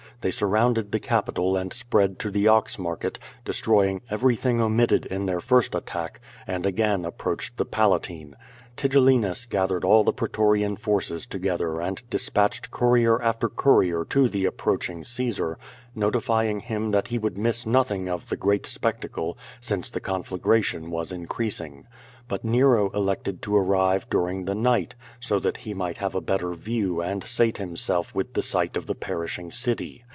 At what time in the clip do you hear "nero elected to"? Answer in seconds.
22.45-23.57